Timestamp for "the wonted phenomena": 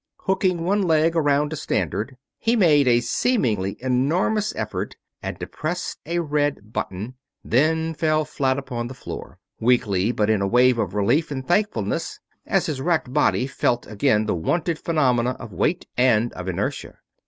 14.25-15.35